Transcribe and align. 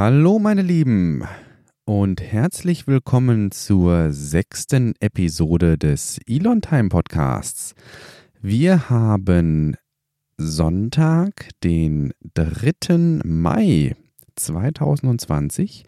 Hallo 0.00 0.38
meine 0.38 0.62
Lieben 0.62 1.24
und 1.84 2.22
herzlich 2.22 2.86
willkommen 2.86 3.50
zur 3.50 4.12
sechsten 4.12 4.94
Episode 5.00 5.76
des 5.76 6.20
Elon 6.24 6.60
Time 6.60 6.88
Podcasts. 6.88 7.74
Wir 8.40 8.90
haben 8.90 9.74
Sonntag, 10.36 11.48
den 11.64 12.12
3. 12.34 13.24
Mai 13.24 13.96
2020. 14.36 15.82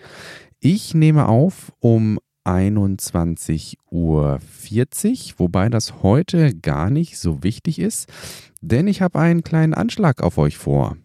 Ich 0.59 0.93
nehme 0.93 1.29
auf 1.29 1.73
um 1.79 2.19
21.40 2.45 3.79
Uhr, 3.93 4.41
wobei 5.37 5.69
das 5.69 6.03
heute 6.03 6.57
gar 6.57 6.91
nicht 6.91 7.17
so 7.17 7.45
wichtig 7.45 7.79
ist, 7.79 8.13
denn 8.61 8.89
ich 8.89 9.03
habe 9.03 9.21
einen 9.21 9.45
kleinen 9.45 9.75
Anschlag 9.75 10.21
auf 10.21 10.37
euch 10.37 10.59
vor. 10.59 10.97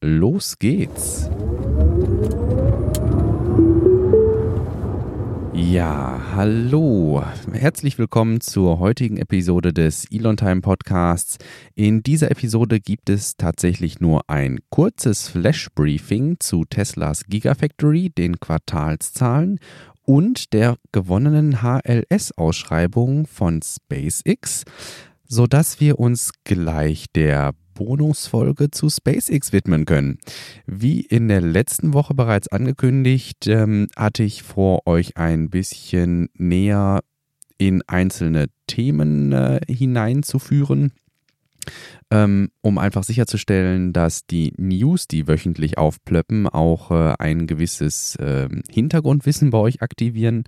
Los 0.00 0.58
geht's! 0.58 1.30
Ja, 5.70 6.20
hallo. 6.34 7.22
Herzlich 7.52 7.96
willkommen 7.96 8.40
zur 8.40 8.80
heutigen 8.80 9.16
Episode 9.16 9.72
des 9.72 10.06
Elon 10.10 10.36
Time 10.36 10.60
Podcasts. 10.60 11.38
In 11.76 12.02
dieser 12.02 12.32
Episode 12.32 12.80
gibt 12.80 13.08
es 13.08 13.36
tatsächlich 13.36 14.00
nur 14.00 14.28
ein 14.28 14.58
kurzes 14.70 15.28
Flash 15.28 15.68
Briefing 15.72 16.40
zu 16.40 16.64
Teslas 16.64 17.26
Gigafactory, 17.26 18.10
den 18.10 18.40
Quartalszahlen 18.40 19.60
und 20.04 20.52
der 20.52 20.78
gewonnenen 20.90 21.62
HLS-Ausschreibung 21.62 23.26
von 23.28 23.60
SpaceX, 23.62 24.64
sodass 25.28 25.78
wir 25.78 26.00
uns 26.00 26.32
gleich 26.42 27.06
der 27.14 27.52
Bonusfolge 27.74 28.70
zu 28.70 28.88
SpaceX 28.88 29.52
widmen 29.52 29.84
können. 29.84 30.18
Wie 30.66 31.00
in 31.00 31.28
der 31.28 31.40
letzten 31.40 31.94
Woche 31.94 32.14
bereits 32.14 32.48
angekündigt, 32.48 33.46
ähm, 33.46 33.88
hatte 33.96 34.22
ich 34.22 34.42
vor, 34.42 34.86
euch 34.86 35.16
ein 35.16 35.50
bisschen 35.50 36.28
näher 36.34 37.00
in 37.58 37.82
einzelne 37.86 38.46
Themen 38.66 39.32
äh, 39.32 39.60
hineinzuführen. 39.68 40.92
Ähm, 42.10 42.50
um 42.60 42.76
einfach 42.78 43.04
sicherzustellen, 43.04 43.92
dass 43.92 44.26
die 44.26 44.52
News, 44.56 45.06
die 45.06 45.28
wöchentlich 45.28 45.78
aufplöppen, 45.78 46.48
auch 46.48 46.90
äh, 46.90 47.14
ein 47.18 47.46
gewisses 47.46 48.16
äh, 48.16 48.48
Hintergrundwissen 48.68 49.50
bei 49.50 49.58
euch 49.58 49.80
aktivieren. 49.80 50.42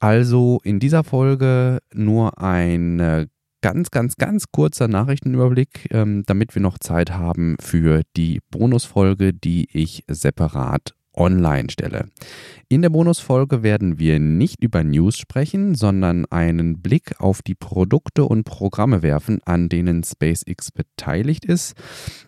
Also 0.00 0.60
in 0.64 0.80
dieser 0.80 1.04
Folge 1.04 1.80
nur 1.92 2.40
ein 2.40 3.28
ganz, 3.60 3.90
ganz, 3.90 4.16
ganz 4.16 4.46
kurzer 4.52 4.88
Nachrichtenüberblick, 4.88 5.88
ähm, 5.90 6.22
damit 6.26 6.54
wir 6.54 6.62
noch 6.62 6.78
Zeit 6.78 7.10
haben 7.12 7.56
für 7.60 8.02
die 8.16 8.40
Bonusfolge, 8.50 9.32
die 9.32 9.68
ich 9.72 10.04
separat 10.08 10.94
online 11.14 11.70
stelle. 11.70 12.06
In 12.68 12.82
der 12.82 12.90
Bonusfolge 12.90 13.62
werden 13.62 13.98
wir 13.98 14.18
nicht 14.18 14.62
über 14.62 14.84
News 14.84 15.18
sprechen, 15.18 15.74
sondern 15.74 16.24
einen 16.26 16.80
Blick 16.80 17.20
auf 17.20 17.42
die 17.42 17.54
Produkte 17.54 18.24
und 18.24 18.44
Programme 18.44 19.02
werfen, 19.02 19.40
an 19.44 19.68
denen 19.68 20.04
SpaceX 20.04 20.70
beteiligt 20.70 21.44
ist. 21.44 21.74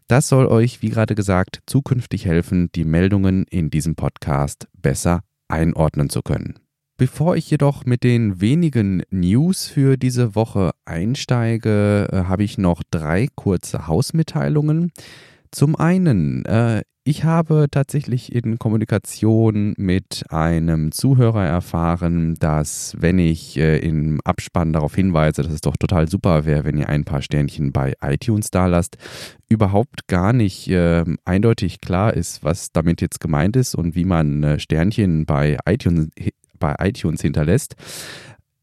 Das 0.09 0.29
soll 0.29 0.47
euch, 0.47 0.83
wie 0.83 0.91
gerade 0.91 1.15
gesagt, 1.15 1.61
zukünftig 1.67 2.27
helfen, 2.27 2.71
die 2.75 2.85
Meldungen 2.85 3.45
in 3.45 3.71
diesem 3.71 3.95
Podcast 3.95 4.69
besser 4.75 5.21
einordnen 5.49 6.11
zu 6.11 6.23
können. 6.23 6.62
Bevor 6.99 7.37
ich 7.37 7.51
jedoch 7.51 7.85
mit 7.85 8.05
den 8.05 8.41
wenigen 8.41 9.03
News 9.11 9.67
für 9.67 9.97
diese 9.97 10.35
Woche 10.35 10.73
einsteige, 10.85 12.09
äh, 12.13 12.17
habe 12.25 12.45
ich 12.45 12.59
noch 12.59 12.83
drei 12.91 13.29
kurze 13.35 13.87
Hausmitteilungen. 13.87 14.93
Zum 15.51 15.75
einen, 15.75 16.45
äh, 16.45 16.83
ich 17.05 17.25
habe 17.25 17.67
tatsächlich 17.71 18.33
in 18.33 18.59
Kommunikation 18.59 19.75
mit 19.77 20.25
einem 20.29 20.93
Zuhörer 20.93 21.45
erfahren, 21.45 22.35
dass 22.39 22.95
wenn 23.01 23.19
ich 23.19 23.59
äh, 23.59 23.79
im 23.79 24.21
Abspann 24.23 24.73
darauf 24.73 24.95
hinweise, 24.95 25.43
dass 25.43 25.53
es 25.53 25.63
doch 25.63 25.77
total 25.77 26.09
super 26.09 26.45
wäre, 26.45 26.65
wenn 26.65 26.77
ihr 26.77 26.89
ein 26.89 27.05
paar 27.05 27.23
Sternchen 27.23 27.73
bei 27.73 27.95
iTunes 28.03 28.53
da 28.53 28.67
lasst, 28.67 28.99
überhaupt 29.49 30.07
gar 30.07 30.33
nicht 30.33 30.71
eindeutig 31.25 31.81
klar 31.81 32.15
ist, 32.15 32.43
was 32.43 32.73
damit 32.73 33.03
jetzt 33.03 33.21
gemeint 33.21 33.57
ist 33.57 33.75
und 33.75 33.95
wie 33.95 34.07
man 34.07 34.59
Sternchen 34.59 35.27
bei 35.27 35.59
iTunes 35.67 36.09
bei 36.63 36.77
iTunes 36.79 37.21
hinterlässt. 37.21 37.75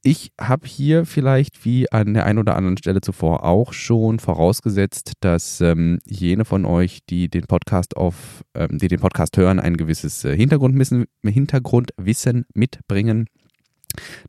Ich 0.01 0.31
habe 0.39 0.65
hier 0.65 1.05
vielleicht 1.05 1.65
wie 1.65 1.91
an 1.91 2.13
der 2.13 2.25
einen 2.25 2.39
oder 2.39 2.55
anderen 2.55 2.77
Stelle 2.77 3.01
zuvor 3.01 3.43
auch 3.43 3.73
schon 3.73 4.19
vorausgesetzt, 4.19 5.11
dass 5.19 5.59
ähm, 5.59 5.99
jene 6.05 6.45
von 6.45 6.63
euch, 6.63 6.99
die 7.09 7.27
den 7.27 7.43
Podcast 7.43 7.97
auf, 7.97 8.45
ähm, 8.55 8.77
die 8.77 8.87
den 8.87 9.01
Podcast 9.01 9.35
hören, 9.35 9.59
ein 9.59 9.75
gewisses 9.75 10.23
äh, 10.23 10.33
Hintergrundwissen, 10.37 11.05
Hintergrundwissen 11.21 12.45
mitbringen. 12.53 13.27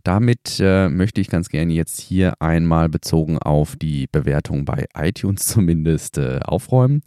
Damit 0.02 0.58
äh, 0.58 0.88
möchte 0.88 1.20
ich 1.20 1.28
ganz 1.28 1.48
gerne 1.48 1.72
jetzt 1.72 2.00
hier 2.00 2.34
einmal 2.40 2.88
bezogen 2.88 3.38
auf 3.38 3.76
die 3.76 4.08
Bewertung 4.10 4.64
bei 4.64 4.86
iTunes 4.96 5.46
zumindest 5.46 6.18
äh, 6.18 6.40
aufräumen. 6.42 7.00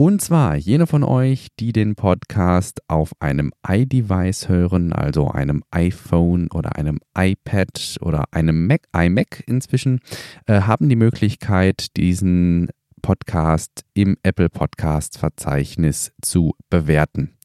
Und 0.00 0.22
zwar 0.22 0.54
jene 0.54 0.86
von 0.86 1.02
euch, 1.02 1.48
die 1.58 1.72
den 1.72 1.96
Podcast 1.96 2.82
auf 2.86 3.10
einem 3.18 3.50
iDevice 3.66 4.48
hören, 4.48 4.92
also 4.92 5.26
einem 5.26 5.64
iPhone 5.72 6.52
oder 6.52 6.76
einem 6.76 7.00
iPad 7.16 7.96
oder 8.00 8.26
einem 8.30 8.68
Mac, 8.68 8.82
iMac 8.94 9.42
inzwischen, 9.48 9.98
äh, 10.46 10.60
haben 10.60 10.88
die 10.88 10.94
Möglichkeit, 10.94 11.96
diesen 11.96 12.68
Podcast 13.02 13.84
im 13.92 14.16
Apple 14.22 14.50
Podcast 14.50 15.18
Verzeichnis 15.18 16.12
zu 16.22 16.54
bewerten. 16.70 17.36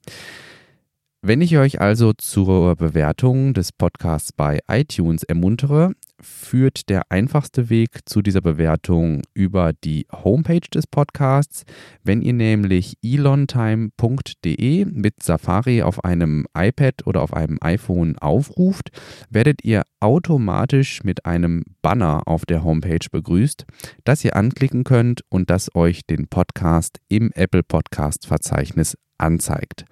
Wenn 1.25 1.39
ich 1.39 1.57
euch 1.57 1.79
also 1.79 2.11
zur 2.11 2.75
Bewertung 2.75 3.53
des 3.53 3.71
Podcasts 3.71 4.33
bei 4.33 4.59
iTunes 4.67 5.23
ermuntere, 5.23 5.93
führt 6.19 6.89
der 6.89 7.03
einfachste 7.13 7.69
Weg 7.69 7.99
zu 8.05 8.21
dieser 8.21 8.41
Bewertung 8.41 9.21
über 9.33 9.71
die 9.71 10.05
Homepage 10.11 10.67
des 10.73 10.85
Podcasts. 10.85 11.63
Wenn 12.03 12.21
ihr 12.21 12.33
nämlich 12.33 12.97
elontime.de 13.01 14.83
mit 14.83 15.23
Safari 15.23 15.81
auf 15.81 16.03
einem 16.03 16.45
iPad 16.57 17.07
oder 17.07 17.21
auf 17.21 17.33
einem 17.33 17.57
iPhone 17.61 18.17
aufruft, 18.17 18.89
werdet 19.29 19.63
ihr 19.63 19.83
automatisch 20.01 21.05
mit 21.05 21.25
einem 21.25 21.63
Banner 21.81 22.23
auf 22.25 22.45
der 22.45 22.65
Homepage 22.65 23.07
begrüßt, 23.09 23.65
das 24.03 24.25
ihr 24.25 24.35
anklicken 24.35 24.83
könnt 24.83 25.21
und 25.29 25.49
das 25.49 25.73
euch 25.73 26.05
den 26.05 26.27
Podcast 26.27 26.97
im 27.07 27.31
Apple 27.33 27.63
Podcast 27.63 28.27
Verzeichnis 28.27 28.97
anzeigt. 29.17 29.85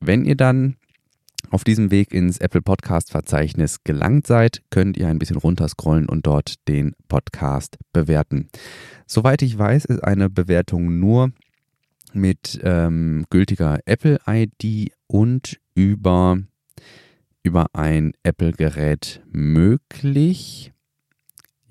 Wenn 0.00 0.24
ihr 0.24 0.36
dann 0.36 0.76
auf 1.50 1.64
diesem 1.64 1.90
Weg 1.90 2.12
ins 2.12 2.38
Apple 2.38 2.62
Podcast 2.62 3.10
Verzeichnis 3.10 3.82
gelangt 3.84 4.26
seid, 4.26 4.62
könnt 4.70 4.96
ihr 4.96 5.08
ein 5.08 5.18
bisschen 5.18 5.36
runterscrollen 5.36 6.08
und 6.08 6.26
dort 6.26 6.66
den 6.68 6.94
Podcast 7.08 7.78
bewerten. 7.92 8.48
Soweit 9.06 9.42
ich 9.42 9.56
weiß, 9.56 9.86
ist 9.86 10.04
eine 10.04 10.28
Bewertung 10.28 10.98
nur 10.98 11.32
mit 12.12 12.60
ähm, 12.62 13.24
gültiger 13.30 13.80
Apple 13.86 14.18
ID 14.26 14.92
und 15.06 15.58
über, 15.74 16.38
über 17.42 17.66
ein 17.74 18.12
Apple-Gerät 18.22 19.22
möglich. 19.30 20.72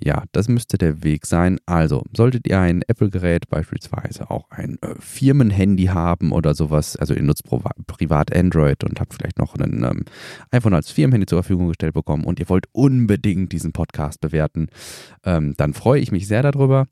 Ja, 0.04 0.24
das 0.32 0.48
müsste 0.48 0.78
der 0.78 1.04
Weg 1.04 1.26
sein. 1.26 1.58
Also, 1.66 2.04
solltet 2.16 2.48
ihr 2.48 2.60
ein 2.60 2.84
Apple-Gerät, 2.88 3.50
beispielsweise 3.50 4.30
auch 4.30 4.46
ein 4.52 4.78
äh, 4.82 4.94
Firmenhandy 5.00 5.86
haben 5.86 6.32
oder 6.32 6.54
sowas, 6.54 6.96
also 6.98 7.16
ihr 7.16 7.24
nutzt 7.24 7.46
privat 7.88 8.36
Android 8.36 8.84
und 8.84 9.00
habt 9.00 9.16
vielleicht 9.16 9.40
noch 9.40 9.56
ein 9.56 9.84
ähm, 9.84 10.06
iPhone 10.52 10.76
als 10.76 10.92
Firmenhandy 10.92 11.26
zur 11.26 11.42
Verfügung 11.42 11.70
gestellt 11.70 11.96
bekommen 11.96 12.26
und 12.26 12.40
ihr 12.40 12.48
wollt 12.48 12.68
unbedingt 12.74 13.52
diesen 13.52 13.72
Podcast 13.72 14.22
bewerten, 14.22 14.68
ähm, 15.24 15.56
dann 15.58 15.74
freue 15.74 16.00
ich 16.00 16.12
mich 16.12 16.28
sehr 16.28 16.44
darüber. 16.44 16.86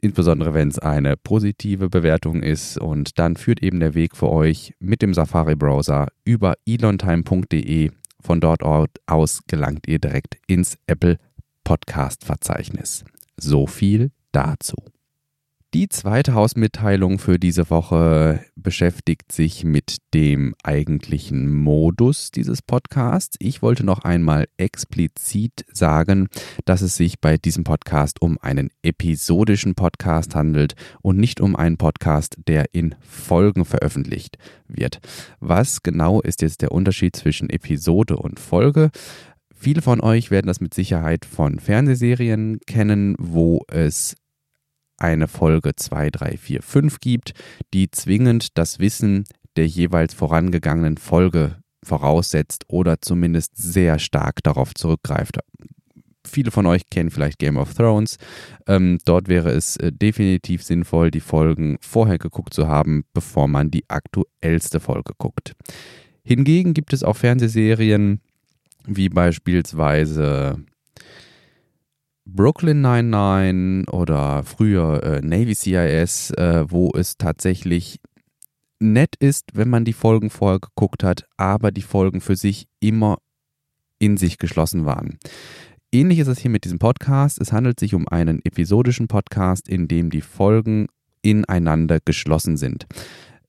Insbesondere, 0.00 0.54
wenn 0.54 0.68
es 0.68 0.78
eine 0.78 1.18
positive 1.18 1.90
Bewertung 1.90 2.42
ist 2.42 2.78
und 2.78 3.18
dann 3.18 3.36
führt 3.36 3.62
eben 3.62 3.78
der 3.78 3.94
Weg 3.94 4.16
für 4.16 4.30
euch 4.30 4.72
mit 4.80 5.02
dem 5.02 5.12
Safari-Browser 5.12 6.08
über 6.24 6.54
elontime.de. 6.66 7.90
Von 8.20 8.40
dort 8.40 8.62
aus 9.06 9.42
gelangt 9.46 9.86
ihr 9.86 10.00
direkt 10.00 10.38
ins 10.48 10.76
Apple 10.86 11.18
Podcast-Verzeichnis. 11.68 13.04
So 13.36 13.66
viel 13.66 14.10
dazu. 14.32 14.76
Die 15.74 15.90
zweite 15.90 16.32
Hausmitteilung 16.32 17.18
für 17.18 17.38
diese 17.38 17.68
Woche 17.68 18.42
beschäftigt 18.56 19.32
sich 19.32 19.64
mit 19.64 19.98
dem 20.14 20.54
eigentlichen 20.62 21.54
Modus 21.54 22.30
dieses 22.30 22.62
Podcasts. 22.62 23.36
Ich 23.38 23.60
wollte 23.60 23.84
noch 23.84 23.98
einmal 23.98 24.48
explizit 24.56 25.66
sagen, 25.70 26.28
dass 26.64 26.80
es 26.80 26.96
sich 26.96 27.20
bei 27.20 27.36
diesem 27.36 27.64
Podcast 27.64 28.22
um 28.22 28.38
einen 28.40 28.70
episodischen 28.82 29.74
Podcast 29.74 30.34
handelt 30.34 30.72
und 31.02 31.18
nicht 31.18 31.38
um 31.38 31.54
einen 31.54 31.76
Podcast, 31.76 32.38
der 32.46 32.72
in 32.72 32.94
Folgen 33.02 33.66
veröffentlicht 33.66 34.38
wird. 34.68 35.00
Was 35.38 35.82
genau 35.82 36.22
ist 36.22 36.40
jetzt 36.40 36.62
der 36.62 36.72
Unterschied 36.72 37.14
zwischen 37.14 37.50
Episode 37.50 38.16
und 38.16 38.40
Folge? 38.40 38.90
Viele 39.60 39.82
von 39.82 40.00
euch 40.00 40.30
werden 40.30 40.46
das 40.46 40.60
mit 40.60 40.72
Sicherheit 40.72 41.24
von 41.24 41.58
Fernsehserien 41.58 42.60
kennen, 42.66 43.16
wo 43.18 43.64
es 43.66 44.14
eine 44.98 45.26
Folge 45.26 45.74
2, 45.74 46.10
3, 46.10 46.36
4, 46.36 46.62
5 46.62 47.00
gibt, 47.00 47.32
die 47.74 47.90
zwingend 47.90 48.56
das 48.56 48.78
Wissen 48.78 49.24
der 49.56 49.66
jeweils 49.66 50.14
vorangegangenen 50.14 50.96
Folge 50.96 51.56
voraussetzt 51.82 52.66
oder 52.68 53.00
zumindest 53.00 53.56
sehr 53.56 53.98
stark 53.98 54.44
darauf 54.44 54.74
zurückgreift. 54.74 55.40
Viele 56.24 56.52
von 56.52 56.66
euch 56.66 56.88
kennen 56.88 57.10
vielleicht 57.10 57.40
Game 57.40 57.56
of 57.56 57.74
Thrones. 57.74 58.18
Ähm, 58.68 58.98
dort 59.04 59.26
wäre 59.26 59.50
es 59.50 59.76
äh, 59.78 59.90
definitiv 59.90 60.62
sinnvoll, 60.62 61.10
die 61.10 61.20
Folgen 61.20 61.78
vorher 61.80 62.18
geguckt 62.18 62.54
zu 62.54 62.68
haben, 62.68 63.04
bevor 63.12 63.48
man 63.48 63.72
die 63.72 63.84
aktuellste 63.88 64.78
Folge 64.78 65.14
guckt. 65.18 65.54
Hingegen 66.22 66.74
gibt 66.74 66.92
es 66.92 67.02
auch 67.02 67.16
Fernsehserien 67.16 68.20
wie 68.96 69.08
beispielsweise 69.08 70.64
Brooklyn 72.24 72.82
99 72.82 73.92
oder 73.92 74.42
früher 74.44 75.02
äh, 75.02 75.20
Navy 75.22 75.54
CIS, 75.54 76.30
äh, 76.32 76.64
wo 76.68 76.90
es 76.94 77.16
tatsächlich 77.16 78.00
nett 78.80 79.14
ist, 79.18 79.50
wenn 79.54 79.70
man 79.70 79.84
die 79.84 79.92
Folgen 79.92 80.30
vorher 80.30 80.60
geguckt 80.60 81.02
hat, 81.02 81.24
aber 81.36 81.70
die 81.70 81.82
Folgen 81.82 82.20
für 82.20 82.36
sich 82.36 82.66
immer 82.80 83.18
in 83.98 84.16
sich 84.16 84.38
geschlossen 84.38 84.84
waren. 84.84 85.18
Ähnlich 85.90 86.18
ist 86.18 86.28
es 86.28 86.38
hier 86.38 86.50
mit 86.50 86.64
diesem 86.64 86.78
Podcast. 86.78 87.40
Es 87.40 87.52
handelt 87.52 87.80
sich 87.80 87.94
um 87.94 88.06
einen 88.06 88.40
episodischen 88.44 89.08
Podcast, 89.08 89.68
in 89.68 89.88
dem 89.88 90.10
die 90.10 90.20
Folgen 90.20 90.86
ineinander 91.22 91.98
geschlossen 92.04 92.56
sind. 92.56 92.86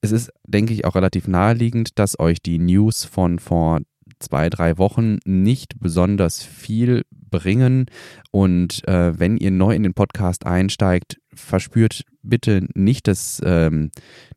Es 0.01 0.12
ist, 0.12 0.31
denke 0.47 0.74
ich, 0.74 0.86
auch 0.86 0.95
relativ 0.95 1.27
naheliegend, 1.27 2.00
dass 2.00 2.18
euch 2.18 2.41
die 2.41 2.57
News 2.57 3.03
von 3.03 3.39
vor 3.39 3.81
zwei, 4.19 4.50
drei 4.50 4.77
Wochen 4.77 5.18
nicht 5.25 5.80
besonders 5.80 6.44
viel 6.44 7.04
bringen. 7.12 7.86
Und 8.31 8.88
äh, 8.88 9.18
wenn 9.18 9.38
ihr 9.38 9.51
neu 9.51 9.75
in 9.75 9.83
den 9.83 9.94
Podcast 9.94 10.45
einsteigt, 10.45 11.19
verspürt 11.33 12.04
bitte 12.21 12.68
nicht 12.74 13.07
das, 13.07 13.42
ähm, 13.45 13.92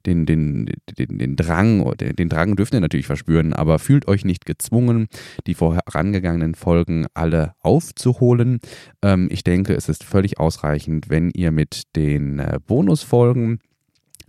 den, 0.06 0.26
den, 0.26 0.66
den, 0.98 1.18
den 1.18 1.36
Drang, 1.36 1.94
den 1.96 2.28
Drang 2.28 2.56
dürft 2.56 2.74
ihr 2.74 2.80
natürlich 2.80 3.06
verspüren, 3.06 3.52
aber 3.52 3.78
fühlt 3.78 4.08
euch 4.08 4.24
nicht 4.24 4.46
gezwungen, 4.46 5.08
die 5.46 5.54
vorangegangenen 5.54 6.54
Folgen 6.54 7.06
alle 7.14 7.54
aufzuholen. 7.60 8.60
Ähm, 9.02 9.28
ich 9.30 9.44
denke, 9.44 9.74
es 9.74 9.88
ist 9.88 10.04
völlig 10.04 10.38
ausreichend, 10.38 11.10
wenn 11.10 11.30
ihr 11.30 11.50
mit 11.50 11.94
den 11.96 12.38
äh, 12.38 12.58
Bonusfolgen 12.64 13.60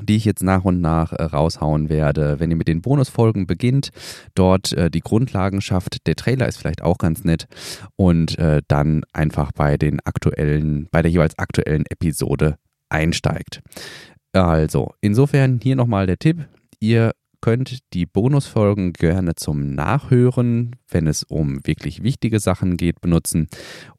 die 0.02 0.16
ich 0.16 0.26
jetzt 0.26 0.44
nach 0.44 0.64
und 0.66 0.82
nach 0.82 1.14
äh, 1.14 1.24
raushauen 1.24 1.90
werde. 1.90 2.40
Wenn 2.40 2.52
ihr 2.52 2.58
mit 2.58 2.68
den 2.68 2.82
Bonusfolgen 2.82 3.48
beginnt, 3.48 3.90
dort 4.36 4.74
äh, 4.74 4.90
die 4.90 5.02
Grundlagen 5.02 5.62
schafft, 5.62 6.08
der 6.08 6.16
Trailer 6.16 6.48
ist 6.48 6.58
vielleicht 6.58 6.82
auch 6.82 6.98
ganz 6.98 7.24
nett 7.24 7.48
und 7.96 8.38
äh, 8.38 8.62
dann 8.68 9.04
einfach 9.14 9.52
bei 9.52 9.78
den 9.78 10.00
aktuellen, 10.06 10.88
bei 10.92 11.02
der 11.02 11.12
jeweils 11.12 11.38
aktuellen 11.38 11.86
Episode 11.90 12.58
einsteigt. 12.90 13.62
Also, 14.32 14.94
insofern 15.02 15.60
hier 15.62 15.76
nochmal 15.76 16.08
der 16.08 16.18
Tipp. 16.18 16.48
Ihr 16.80 17.12
könnt 17.44 17.80
die 17.92 18.06
Bonusfolgen 18.06 18.94
gerne 18.94 19.36
zum 19.36 19.76
Nachhören, 19.76 20.78
wenn 20.88 21.08
es 21.08 21.24
um 21.24 21.60
wirklich 21.68 22.02
wichtige 22.02 22.40
Sachen 22.40 22.78
geht, 22.78 23.02
benutzen. 23.02 23.50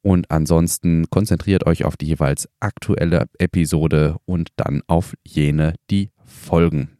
Und 0.00 0.30
ansonsten 0.30 1.10
konzentriert 1.10 1.66
euch 1.66 1.84
auf 1.84 1.98
die 1.98 2.06
jeweils 2.06 2.48
aktuelle 2.60 3.26
Episode 3.38 4.16
und 4.24 4.48
dann 4.56 4.80
auf 4.86 5.12
jene, 5.26 5.74
die 5.90 6.08
folgen. 6.24 6.96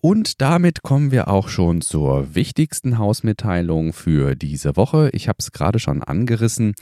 Und 0.00 0.40
damit 0.40 0.82
kommen 0.82 1.10
wir 1.10 1.28
auch 1.28 1.48
schon 1.48 1.82
zur 1.82 2.34
wichtigsten 2.34 2.96
Hausmitteilung 2.96 3.92
für 3.92 4.36
diese 4.36 4.76
Woche. 4.76 5.10
Ich 5.12 5.28
habe 5.28 5.36
es 5.40 5.52
gerade 5.52 5.78
schon 5.78 6.02
angerissen. 6.02 6.72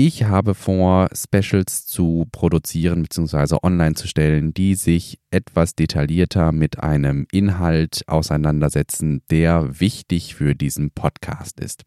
Ich 0.00 0.22
habe 0.22 0.54
vor, 0.54 1.08
Specials 1.12 1.84
zu 1.84 2.28
produzieren 2.30 3.02
bzw. 3.02 3.56
online 3.64 3.96
zu 3.96 4.06
stellen, 4.06 4.54
die 4.54 4.76
sich 4.76 5.18
etwas 5.32 5.74
detaillierter 5.74 6.52
mit 6.52 6.78
einem 6.78 7.26
Inhalt 7.32 8.02
auseinandersetzen, 8.06 9.22
der 9.28 9.80
wichtig 9.80 10.36
für 10.36 10.54
diesen 10.54 10.92
Podcast 10.92 11.58
ist. 11.58 11.82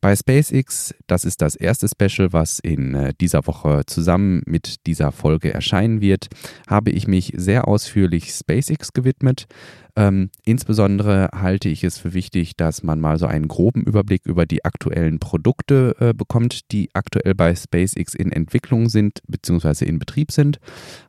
Bei 0.00 0.16
SpaceX, 0.16 0.94
das 1.06 1.26
ist 1.26 1.42
das 1.42 1.54
erste 1.54 1.88
Special, 1.88 2.32
was 2.32 2.58
in 2.58 2.94
äh, 2.94 3.12
dieser 3.20 3.46
Woche 3.46 3.82
zusammen 3.86 4.40
mit 4.46 4.86
dieser 4.86 5.12
Folge 5.12 5.52
erscheinen 5.52 6.00
wird, 6.00 6.28
habe 6.66 6.90
ich 6.90 7.06
mich 7.06 7.34
sehr 7.36 7.68
ausführlich 7.68 8.32
SpaceX 8.32 8.94
gewidmet. 8.94 9.44
Ähm, 9.94 10.30
insbesondere 10.44 11.28
halte 11.34 11.68
ich 11.68 11.84
es 11.84 11.98
für 11.98 12.14
wichtig, 12.14 12.56
dass 12.56 12.82
man 12.82 12.98
mal 12.98 13.18
so 13.18 13.26
einen 13.26 13.46
groben 13.46 13.82
Überblick 13.82 14.24
über 14.24 14.46
die 14.46 14.64
aktuellen 14.64 15.18
Produkte 15.18 15.94
äh, 16.00 16.14
bekommt, 16.14 16.72
die 16.72 16.88
aktuell 16.94 17.34
bei 17.34 17.54
SpaceX 17.54 18.14
in 18.14 18.32
Entwicklung 18.32 18.88
sind 18.88 19.20
bzw. 19.28 19.84
in 19.84 19.98
Betrieb 19.98 20.32
sind, 20.32 20.58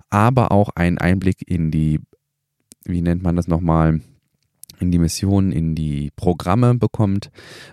aber 0.10 0.52
auch 0.52 0.70
einen 0.76 0.98
Einblick 0.98 1.38
in 1.48 1.72
die, 1.72 2.02
wie 2.84 3.02
nennt 3.02 3.24
man 3.24 3.38
das 3.38 3.48
nochmal, 3.48 4.02
in 4.80 4.92
die 4.92 5.00
Mission, 5.00 5.54
in 5.54 5.76
die 5.76 6.12
Programme 6.16 6.76
bekommt. 6.76 7.32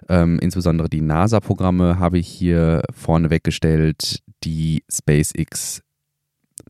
Ähm, 0.09 0.39
insbesondere 0.41 0.89
die 0.89 1.01
NASA-Programme 1.01 1.99
habe 1.99 2.19
ich 2.19 2.29
hier 2.29 2.83
vorne 2.95 3.31
weggestellt, 3.31 4.23
die 4.45 4.85
SpaceX 4.89 5.83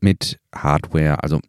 mit 0.01 0.39
Hardware, 0.53 1.21
also 1.21 1.39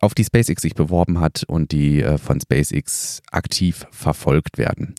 auf 0.00 0.14
die 0.14 0.24
SpaceX 0.24 0.62
sich 0.62 0.74
beworben 0.74 1.20
hat 1.20 1.44
und 1.46 1.72
die 1.72 2.02
äh, 2.02 2.18
von 2.18 2.40
SpaceX 2.40 3.22
aktiv 3.30 3.86
verfolgt 3.90 4.58
werden. 4.58 4.94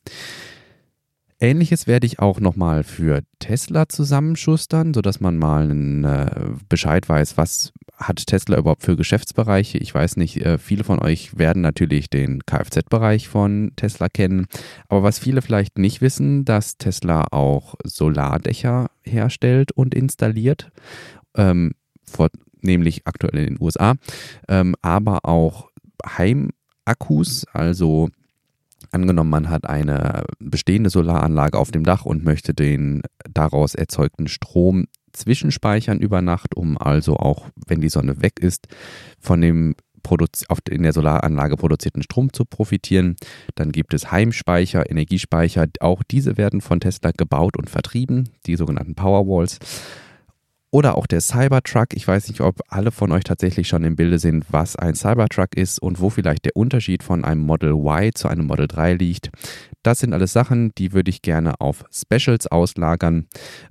Ähnliches 1.43 1.87
werde 1.87 2.07
ich 2.07 2.19
auch 2.19 2.39
nochmal 2.39 2.83
für 2.83 3.21
Tesla 3.39 3.89
zusammenschustern, 3.89 4.93
sodass 4.93 5.19
man 5.19 5.37
mal 5.37 5.63
einen 5.63 6.05
äh, 6.05 6.29
Bescheid 6.69 7.09
weiß, 7.09 7.35
was 7.35 7.73
hat 7.97 8.25
Tesla 8.25 8.57
überhaupt 8.57 8.83
für 8.83 8.95
Geschäftsbereiche. 8.95 9.77
Ich 9.77 9.93
weiß 9.93 10.15
nicht, 10.15 10.37
äh, 10.37 10.57
viele 10.57 10.85
von 10.85 10.99
euch 10.99 11.37
werden 11.37 11.61
natürlich 11.61 12.09
den 12.09 12.45
Kfz-Bereich 12.45 13.27
von 13.27 13.73
Tesla 13.75 14.07
kennen, 14.07 14.47
aber 14.87 15.03
was 15.03 15.19
viele 15.19 15.41
vielleicht 15.41 15.77
nicht 15.77 15.99
wissen, 15.99 16.45
dass 16.45 16.77
Tesla 16.77 17.27
auch 17.31 17.75
Solardächer 17.83 18.89
herstellt 19.03 19.73
und 19.73 19.93
installiert. 19.93 20.71
Ähm, 21.35 21.73
vor 22.13 22.29
nämlich 22.61 23.05
aktuell 23.05 23.37
in 23.39 23.55
den 23.55 23.61
USA, 23.61 23.95
ähm, 24.47 24.75
aber 24.81 25.25
auch 25.25 25.69
Heimakkus, 26.05 27.45
also 27.51 28.09
angenommen, 28.91 29.29
man 29.29 29.49
hat 29.49 29.67
eine 29.67 30.23
bestehende 30.39 30.89
Solaranlage 30.89 31.57
auf 31.57 31.71
dem 31.71 31.83
Dach 31.83 32.05
und 32.05 32.23
möchte 32.23 32.53
den 32.53 33.01
daraus 33.29 33.75
erzeugten 33.75 34.27
Strom 34.27 34.85
zwischenspeichern 35.13 35.99
über 35.99 36.21
Nacht, 36.21 36.55
um 36.55 36.77
also 36.77 37.17
auch, 37.17 37.47
wenn 37.67 37.81
die 37.81 37.89
Sonne 37.89 38.21
weg 38.21 38.39
ist, 38.39 38.67
von 39.19 39.41
dem 39.41 39.75
in 40.69 40.83
der 40.83 40.91
Solaranlage 40.93 41.55
produzierten 41.55 42.03
Strom 42.03 42.33
zu 42.33 42.43
profitieren. 42.43 43.15
Dann 43.55 43.71
gibt 43.71 43.93
es 43.93 44.11
Heimspeicher, 44.11 44.89
Energiespeicher. 44.91 45.65
Auch 45.79 46.03
diese 46.03 46.37
werden 46.37 46.59
von 46.59 46.81
Tesla 46.81 47.11
gebaut 47.17 47.57
und 47.57 47.69
vertrieben, 47.69 48.29
die 48.45 48.57
sogenannten 48.57 48.95
Powerwalls. 48.95 49.59
Oder 50.73 50.97
auch 50.97 51.05
der 51.05 51.21
Cybertruck. 51.21 51.89
Ich 51.93 52.07
weiß 52.07 52.29
nicht, 52.29 52.41
ob 52.41 52.61
alle 52.67 52.89
von 52.89 53.11
euch 53.11 53.23
tatsächlich 53.23 53.67
schon 53.67 53.83
im 53.83 53.95
Bilde 53.95 54.17
sind, 54.17 54.43
was 54.49 54.75
ein 54.75 54.95
Cybertruck 54.95 55.55
ist 55.55 55.79
und 55.79 56.01
wo 56.01 56.09
vielleicht 56.09 56.45
der 56.45 56.55
Unterschied 56.55 57.03
von 57.03 57.23
einem 57.23 57.41
Model 57.41 57.73
Y 57.73 58.11
zu 58.15 58.27
einem 58.27 58.47
Model 58.47 58.67
3 58.67 58.95
liegt. 58.95 59.29
Das 59.83 59.99
sind 59.99 60.13
alles 60.13 60.33
Sachen, 60.33 60.71
die 60.79 60.91
würde 60.91 61.11
ich 61.11 61.21
gerne 61.21 61.61
auf 61.61 61.85
Specials 61.91 62.47
auslagern. 62.47 63.27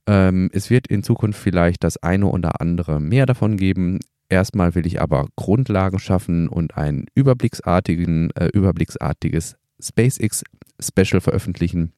Ähm, 0.07 0.49
es 0.53 0.71
wird 0.71 0.87
in 0.87 1.03
Zukunft 1.03 1.41
vielleicht 1.41 1.83
das 1.83 2.01
eine 2.01 2.27
oder 2.27 2.61
andere 2.61 3.01
mehr 3.01 3.27
davon 3.27 3.57
geben. 3.57 3.99
Erstmal 4.29 4.77
will 4.77 4.87
ich 4.87 5.01
aber 5.01 5.27
Grundlagen 5.35 5.99
schaffen 5.99 6.49
und 6.49 6.77
ein 6.77 7.07
überblicksartigen, 7.17 8.31
äh, 8.37 8.47
überblicksartiges 8.53 9.57
SpaceX 9.81 10.45
Special 10.79 11.21
veröffentlichen 11.21 11.95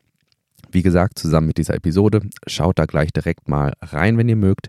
wie 0.74 0.82
gesagt, 0.82 1.18
zusammen 1.18 1.46
mit 1.46 1.58
dieser 1.58 1.74
Episode. 1.74 2.20
Schaut 2.46 2.78
da 2.78 2.86
gleich 2.86 3.12
direkt 3.12 3.48
mal 3.48 3.72
rein, 3.80 4.18
wenn 4.18 4.28
ihr 4.28 4.36
mögt. 4.36 4.68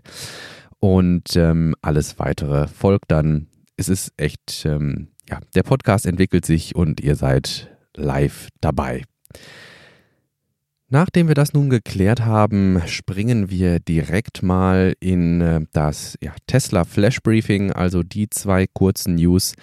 Und 0.78 1.36
ähm, 1.36 1.74
alles 1.82 2.18
weitere 2.18 2.68
folgt 2.68 3.10
dann. 3.10 3.48
Es 3.76 3.88
ist 3.88 4.12
echt, 4.16 4.64
ähm, 4.64 5.08
ja, 5.28 5.40
der 5.54 5.62
Podcast 5.62 6.06
entwickelt 6.06 6.46
sich 6.46 6.74
und 6.74 7.00
ihr 7.00 7.16
seid 7.16 7.70
live 7.94 8.48
dabei. 8.60 9.02
Nachdem 10.88 11.26
wir 11.26 11.34
das 11.34 11.52
nun 11.52 11.68
geklärt 11.68 12.24
haben, 12.24 12.80
springen 12.86 13.50
wir 13.50 13.80
direkt 13.80 14.44
mal 14.44 14.94
in 15.00 15.40
äh, 15.40 15.60
das 15.72 16.16
ja, 16.20 16.32
Tesla 16.46 16.84
Flash 16.84 17.20
Briefing, 17.22 17.72
also 17.72 18.04
die 18.04 18.30
zwei 18.30 18.66
kurzen 18.72 19.16
News, 19.16 19.54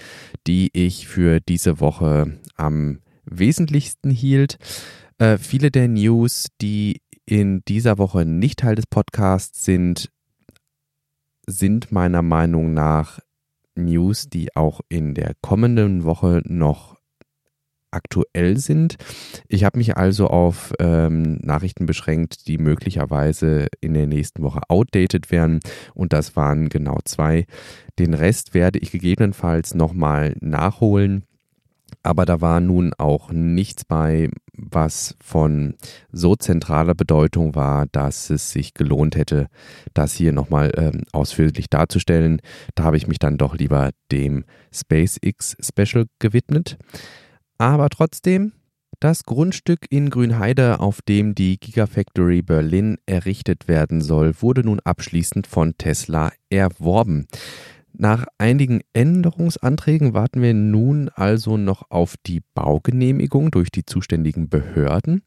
die 0.45 0.69
ich 0.73 1.07
für 1.07 1.39
diese 1.39 1.79
Woche 1.79 2.39
am 2.57 2.99
wesentlichsten 3.23 4.11
hielt. 4.11 4.57
Äh, 5.17 5.37
viele 5.37 5.71
der 5.71 5.87
News, 5.87 6.47
die 6.61 7.01
in 7.25 7.61
dieser 7.67 7.97
Woche 7.97 8.25
nicht 8.25 8.59
Teil 8.59 8.75
des 8.75 8.87
Podcasts 8.87 9.63
sind, 9.63 10.09
sind 11.47 11.91
meiner 11.91 12.21
Meinung 12.21 12.73
nach 12.73 13.19
News, 13.75 14.29
die 14.29 14.55
auch 14.55 14.81
in 14.89 15.13
der 15.13 15.33
kommenden 15.41 16.03
Woche 16.03 16.41
noch 16.45 16.97
aktuell 17.91 18.57
sind. 18.57 18.95
Ich 19.47 19.63
habe 19.63 19.77
mich 19.77 19.97
also 19.97 20.27
auf 20.27 20.73
ähm, 20.79 21.37
Nachrichten 21.41 21.85
beschränkt, 21.85 22.47
die 22.47 22.57
möglicherweise 22.57 23.67
in 23.81 23.93
der 23.93 24.07
nächsten 24.07 24.41
Woche 24.43 24.61
outdated 24.67 25.31
werden. 25.31 25.59
Und 25.93 26.11
das 26.11 26.35
waren 26.35 26.69
genau 26.69 26.97
zwei. 27.05 27.45
Den 27.99 28.15
Rest 28.15 28.53
werde 28.53 28.79
ich 28.79 28.91
gegebenenfalls 28.91 29.75
nochmal 29.75 30.35
nachholen 30.41 31.25
Aber 32.03 32.25
da 32.25 32.41
war 32.41 32.59
nun 32.59 32.93
auch 32.97 33.31
nichts 33.31 33.85
bei, 33.85 34.29
was 34.53 35.15
von 35.23 35.75
so 36.11 36.35
zentraler 36.35 36.95
Bedeutung 36.95 37.55
war, 37.55 37.85
dass 37.91 38.29
es 38.29 38.51
sich 38.51 38.73
gelohnt 38.73 39.15
hätte, 39.15 39.47
das 39.93 40.13
hier 40.13 40.33
nochmal 40.33 40.71
ähm, 40.75 41.03
ausführlich 41.13 41.69
darzustellen. 41.69 42.41
Da 42.75 42.83
habe 42.83 42.97
ich 42.97 43.07
mich 43.07 43.19
dann 43.19 43.37
doch 43.37 43.55
lieber 43.55 43.91
dem 44.11 44.43
SpaceX 44.73 45.55
Special 45.61 46.05
gewidmet. 46.19 46.77
Aber 47.57 47.89
trotzdem, 47.89 48.51
das 48.99 49.23
Grundstück 49.23 49.85
in 49.89 50.09
Grünheide, 50.09 50.79
auf 50.79 51.01
dem 51.01 51.35
die 51.35 51.59
Gigafactory 51.59 52.41
Berlin 52.41 52.97
errichtet 53.05 53.67
werden 53.67 54.01
soll, 54.01 54.33
wurde 54.41 54.63
nun 54.63 54.79
abschließend 54.81 55.47
von 55.47 55.77
Tesla 55.77 56.31
erworben. 56.49 57.27
Nach 57.95 58.25
einigen 58.37 58.81
Änderungsanträgen 58.93 60.13
warten 60.13 60.41
wir 60.41 60.53
nun 60.53 61.09
also 61.09 61.57
noch 61.57 61.91
auf 61.91 62.15
die 62.25 62.41
Baugenehmigung 62.55 63.51
durch 63.51 63.69
die 63.69 63.85
zuständigen 63.85 64.49
Behörden. 64.49 65.21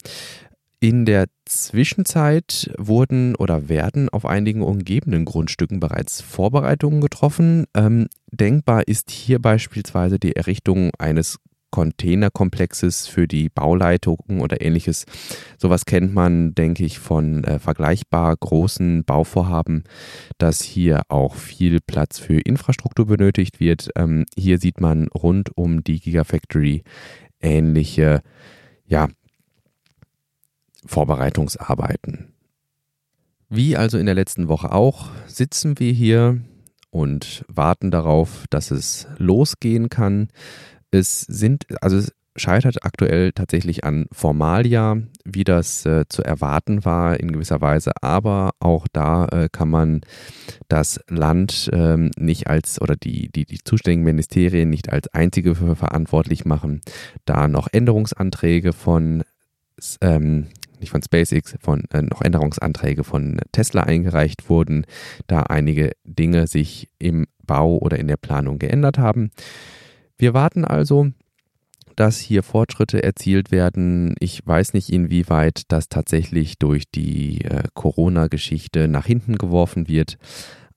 In 0.81 1.07
der 1.07 1.27
Zwischenzeit 1.47 2.71
wurden 2.77 3.35
oder 3.35 3.69
werden 3.69 4.09
auf 4.09 4.27
einigen 4.27 4.63
umgebenden 4.63 5.25
Grundstücken 5.25 5.81
bereits 5.81 6.21
Vorbereitungen 6.21 7.01
getroffen. 7.01 7.65
Ähm, 7.75 8.09
denkbar 8.31 8.87
ist 8.87 9.11
hier 9.11 9.41
beispielsweise 9.41 10.19
die 10.19 10.37
Errichtung 10.37 10.91
eines 10.99 11.39
Containerkomplexes 11.77 13.07
für 13.07 13.29
die 13.29 13.51
Bauleitungen 13.51 14.41
oder 14.41 14.63
ähnliches. 14.63 15.05
Sowas 15.59 15.85
kennt 15.85 16.15
man, 16.15 16.55
denke 16.55 16.87
ich, 16.87 16.99
von 16.99 17.45
äh, 17.45 17.59
vergleichbar 17.59 18.35
großen 18.35 19.05
Bauvorhaben, 19.05 19.85
dass 20.39 20.63
hier 20.63 21.03
auch 21.09 21.35
viel 21.35 21.81
Platz 21.87 22.19
für 22.19 22.41
Infrastruktur 22.41 23.05
benötigt 23.05 23.61
wird. 23.61 23.91
Ähm, 23.95 24.25
hier 24.39 24.59
sieht 24.59 24.81
man 24.81 25.09
rund 25.09 25.55
um 25.55 25.85
die 25.85 26.01
Gigafactory 26.01 26.83
ähnliche 27.43 28.23
ja, 28.87 29.09
Vorbereitungsarbeiten. 30.87 32.33
Wie 33.51 33.77
also 33.77 33.99
in 33.99 34.07
der 34.07 34.15
letzten 34.15 34.49
Woche 34.49 34.73
auch, 34.73 35.11
sitzen 35.27 35.79
wir 35.79 35.93
hier 35.93 36.41
und 36.89 37.45
warten 37.49 37.91
darauf, 37.91 38.47
dass 38.49 38.71
es 38.71 39.07
losgehen 39.19 39.91
kann. 39.91 40.29
Es 40.91 41.21
sind, 41.21 41.67
also 41.83 41.97
es 41.97 42.13
scheitert 42.37 42.85
aktuell 42.85 43.33
tatsächlich 43.33 43.85
an 43.85 44.07
Formalia, 44.13 44.99
wie 45.25 45.45
das 45.45 45.85
äh, 45.87 46.05
zu 46.09 46.23
erwarten 46.23 46.85
war 46.85 47.19
in 47.19 47.33
gewisser 47.33 47.61
Weise, 47.61 47.93
aber 48.03 48.51
auch 48.61 48.87
da 48.93 49.27
äh, 49.27 49.49
kann 49.51 49.71
man 49.71 50.03
das 50.69 51.01
Land 51.09 51.71
ähm, 51.73 52.11
nicht 52.17 52.49
als 52.49 52.81
oder 52.81 52.97
die, 52.97 53.31
die, 53.31 53.47
die 53.47 53.59
zuständigen 53.65 54.05
Ministerien 54.05 54.71
nicht 54.71 54.93
als 54.93 55.09
einzige 55.09 55.55
für 55.55 55.77
verantwortlich 55.77 56.45
machen, 56.45 56.81
da 57.25 57.49
noch 57.49 57.69
Änderungsanträge 57.73 58.73
von 58.73 59.25
ähm, 60.01 60.49
nicht 60.79 60.91
von 60.91 61.03
SpaceX, 61.03 61.57
von 61.61 61.85
äh, 61.93 62.03
noch 62.03 62.21
Änderungsanträge 62.21 63.03
von 63.03 63.39
Tesla 63.53 63.83
eingereicht 63.83 64.51
wurden, 64.51 64.85
da 65.27 65.43
einige 65.43 65.93
Dinge 66.05 66.47
sich 66.47 66.91
im 66.99 67.27
Bau 67.43 67.79
oder 67.79 67.99
in 67.99 68.09
der 68.09 68.19
Planung 68.19 68.59
geändert 68.59 68.99
haben. 68.99 69.31
Wir 70.19 70.33
warten 70.33 70.65
also, 70.65 71.09
dass 71.97 72.19
hier 72.19 72.43
Fortschritte 72.43 73.03
erzielt 73.03 73.51
werden. 73.51 74.15
Ich 74.19 74.47
weiß 74.47 74.75
nicht, 74.75 74.91
inwieweit 74.91 75.63
das 75.69 75.89
tatsächlich 75.89 76.59
durch 76.59 76.85
die 76.91 77.43
äh, 77.43 77.65
Corona-Geschichte 77.75 78.89
nach 78.89 79.07
hinten 79.07 79.37
geworfen 79.37 79.89
wird. 79.89 80.19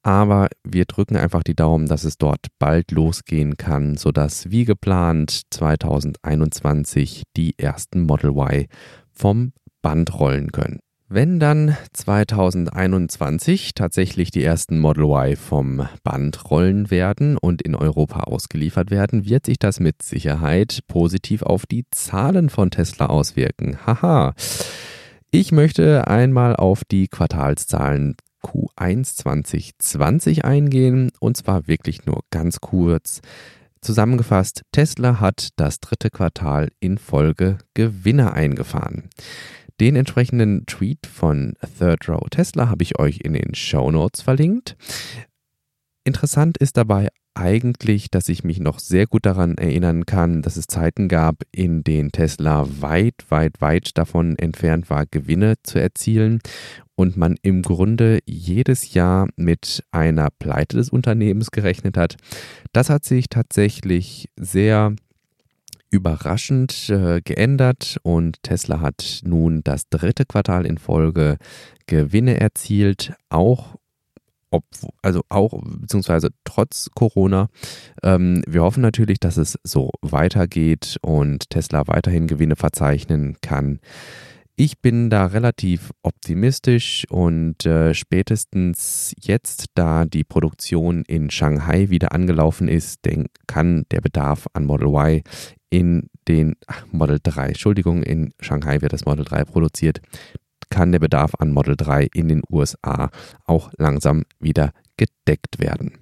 Aber 0.02 0.48
wir 0.64 0.86
drücken 0.86 1.18
einfach 1.18 1.44
die 1.44 1.56
Daumen, 1.56 1.88
dass 1.88 2.06
es 2.06 2.18
dort 2.18 2.48
bald 2.58 2.92
losgehen 2.92 3.58
kann, 3.58 3.98
sodass 3.98 4.50
wie 4.50 4.64
geplant 4.64 5.42
2021 5.52 7.24
die 7.36 7.54
ersten 7.58 8.04
Model 8.04 8.32
Y 8.32 8.68
vom 9.12 9.52
Band 9.82 10.18
rollen 10.18 10.52
können. 10.52 10.80
Wenn 11.12 11.40
dann 11.40 11.76
2021 11.94 13.74
tatsächlich 13.74 14.30
die 14.30 14.44
ersten 14.44 14.78
Model 14.78 15.06
Y 15.06 15.36
vom 15.36 15.90
Band 16.04 16.52
rollen 16.52 16.92
werden 16.92 17.36
und 17.36 17.64
in 17.64 17.74
Europa 17.74 18.20
ausgeliefert 18.20 18.92
werden, 18.92 19.26
wird 19.26 19.48
sich 19.48 19.58
das 19.58 19.80
mit 19.80 20.04
Sicherheit 20.04 20.82
positiv 20.88 21.42
auf 21.42 21.66
die 21.66 21.86
Zahlen 21.90 22.52
von 22.52 22.70
Tesla 22.70 23.08
auswirken. 23.08 23.80
Haha. 23.88 24.36
Ich 25.32 25.52
möchte 25.52 26.08
einmal 26.08 26.56
auf 26.56 26.84
die 26.86 27.08
Quartalszahlen 27.08 28.16
Q1 28.44 29.16
2020 29.16 30.46
eingehen 30.46 31.12
und 31.20 31.38
zwar 31.38 31.68
wirklich 31.68 32.06
nur 32.06 32.22
ganz 32.30 32.62
kurz. 32.62 33.22
Zusammengefasst, 33.82 34.62
Tesla 34.72 35.20
hat 35.20 35.50
das 35.56 35.80
dritte 35.80 36.12
Quartal 36.12 36.70
in 36.80 37.00
Folge 37.00 37.58
Gewinne 37.74 38.34
eingefahren. 38.34 39.10
Den 39.80 39.96
entsprechenden 39.96 40.66
Tweet 40.66 41.08
von 41.08 41.54
Third 41.78 42.10
Row 42.10 42.28
Tesla 42.30 42.68
habe 42.70 42.84
ich 42.84 43.00
euch 43.00 43.22
in 43.22 43.34
den 43.34 43.56
Show 43.56 43.90
Notes 43.92 44.22
verlinkt. 44.22 44.76
Interessant 46.04 46.58
ist 46.58 46.76
dabei 46.76 47.08
eigentlich, 47.34 48.12
dass 48.12 48.28
ich 48.28 48.44
mich 48.44 48.60
noch 48.60 48.80
sehr 48.80 49.08
gut 49.08 49.26
daran 49.26 49.58
erinnern 49.58 50.06
kann, 50.06 50.42
dass 50.42 50.58
es 50.58 50.68
Zeiten 50.68 51.08
gab, 51.08 51.44
in 51.52 51.84
denen 51.84 52.12
Tesla 52.12 52.68
weit, 52.82 53.26
weit, 53.30 53.62
weit 53.62 53.98
davon 53.98 54.38
entfernt 54.38 54.90
war, 54.90 55.06
Gewinne 55.06 55.56
zu 55.64 55.80
erzielen 55.80 56.40
und 56.96 57.16
man 57.16 57.38
im 57.42 57.62
Grunde 57.62 58.20
jedes 58.26 58.94
Jahr 58.94 59.30
mit 59.38 59.84
einer 59.92 60.30
Pleite 60.38 60.76
des 60.76 60.90
Unternehmens 60.90 61.52
gerechnet 61.52 61.96
hat. 61.96 62.18
Das 62.74 62.90
hat 62.90 63.06
sich 63.06 63.30
tatsächlich 63.30 64.30
sehr 64.36 64.96
überraschend 65.90 66.90
äh, 66.90 67.22
geändert 67.24 67.98
und 68.04 68.42
Tesla 68.44 68.82
hat 68.82 69.22
nun 69.24 69.62
das 69.64 69.90
dritte 69.90 70.26
Quartal 70.26 70.66
in 70.66 70.78
Folge 70.78 71.38
Gewinne 71.88 72.40
erzielt, 72.40 73.14
auch 73.30 73.76
ob, 74.52 74.64
also 75.02 75.22
auch 75.30 75.60
beziehungsweise 75.64 76.30
trotz 76.44 76.90
Corona. 76.96 77.48
Ähm, 78.04 78.44
wir 78.48 78.64
hoffen 78.64 78.82
natürlich, 78.82 79.20
dass 79.20 79.38
es 79.38 79.58
so 79.64 79.92
weitergeht 80.02 80.98
und 81.02 81.50
Tesla 81.50 81.88
weiterhin 81.88 82.28
Gewinne 82.28 82.56
verzeichnen 82.56 83.38
kann. 83.42 83.80
Ich 84.56 84.80
bin 84.80 85.10
da 85.10 85.28
relativ 85.28 85.92
optimistisch 86.04 87.06
und 87.10 87.66
äh, 87.66 87.94
spätestens 87.94 89.14
jetzt, 89.18 89.68
da 89.76 90.04
die 90.04 90.26
Produktion 90.26 91.04
in 91.08 91.30
Shanghai 91.30 91.90
wieder 91.90 92.12
angelaufen 92.12 92.68
ist, 92.68 93.06
denk, 93.06 93.30
kann 93.48 93.86
der 93.92 94.02
Bedarf 94.02 94.48
an 94.52 94.66
Model 94.66 94.88
Y 94.88 95.22
in 95.70 96.10
den 96.28 96.56
Model 96.92 97.20
3, 97.22 97.48
Entschuldigung, 97.48 98.04
in 98.04 98.34
Shanghai 98.40 98.82
wird 98.82 98.94
das 98.94 99.06
Model 99.06 99.26
3 99.26 99.46
produziert, 99.46 100.02
kann 100.70 100.92
der 100.92 101.00
Bedarf 101.00 101.34
an 101.40 101.52
Model 101.52 101.76
3 101.76 102.08
in 102.14 102.28
den 102.28 102.42
USA 102.50 103.10
auch 103.46 103.72
langsam 103.78 104.24
wieder 104.40 104.72
gedeckt 104.98 105.60
werden. 105.60 106.00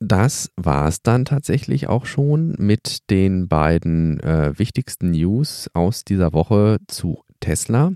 Das 0.00 0.50
war 0.54 0.86
es 0.86 1.02
dann 1.02 1.24
tatsächlich 1.24 1.88
auch 1.88 2.06
schon 2.06 2.54
mit 2.58 3.10
den 3.10 3.48
beiden 3.48 4.20
äh, 4.20 4.56
wichtigsten 4.56 5.10
News 5.10 5.68
aus 5.74 6.04
dieser 6.04 6.32
Woche 6.32 6.78
zu 6.86 7.24
Tesla. 7.40 7.92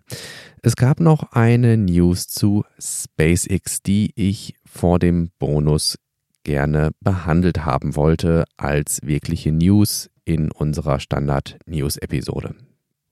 Es 0.63 0.75
gab 0.75 0.99
noch 0.99 1.33
eine 1.33 1.77
News 1.77 2.27
zu 2.27 2.65
SpaceX, 2.81 3.83
die 3.83 4.13
ich 4.17 4.55
vor 4.65 4.99
dem 4.99 5.31
Bonus 5.39 5.97
gerne 6.45 6.91
behandelt 7.01 7.65
haben 7.65 7.97
wollte 7.97 8.45
als 8.57 9.01
wirkliche 9.03 9.53
News 9.53 10.11
in 10.25 10.51
unserer 10.51 11.01
Standard-News-Episode. 11.01 12.55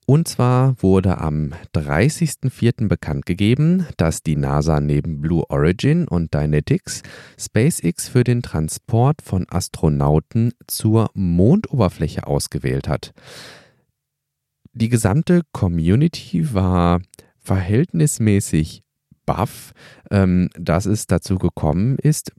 Und 0.07 0.27
zwar 0.27 0.75
wurde 0.83 1.19
am 1.19 1.53
30.04. 1.73 2.89
bekannt 2.89 3.27
gegeben, 3.27 3.87
dass 3.97 4.25
die 4.25 4.35
NASA 4.35 4.81
neben 4.81 5.21
Blue 5.21 5.45
Origin 5.49 6.09
und 6.09 6.35
Dynetics 6.35 7.03
SpaceX 7.39 8.09
für 8.09 8.25
den 8.25 8.43
Transport 8.43 9.23
von 9.23 9.47
Astronauten 9.49 10.53
zur 10.67 11.11
Mondoberfläche 11.15 12.27
ausgewählt 12.27 12.89
hat. 12.89 13.13
Die 14.73 14.89
gesamte 14.89 15.43
Community 15.53 16.55
war 16.55 17.01
verhältnismäßig 17.39 18.83
baff, 19.27 19.73
ähm, 20.11 20.49
dass 20.55 20.87
es 20.87 21.07
dazu 21.07 21.39
gekommen 21.39 21.97
ist, 21.99 22.33